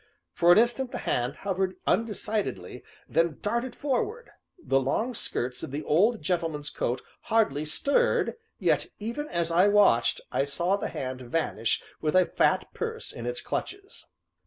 [0.33, 5.83] For an instant the hand hovered undecidedly, then darted forward the long skirts of the
[5.83, 11.83] old gentleman's coat hardly stirred, yet, even as I watched, I saw the hand vanish
[12.01, 14.07] with a fat purse in its clutches.